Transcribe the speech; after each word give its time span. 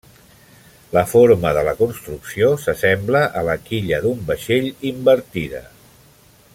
La 0.95 1.01
forma 1.09 1.51
de 1.57 1.61
la 1.67 1.73
construcció 1.81 2.49
s'assembla 2.63 3.21
a 3.41 3.43
la 3.51 3.57
quilla 3.69 4.03
d'un 4.07 4.27
vaixell 4.31 4.71
invertida. 4.93 5.63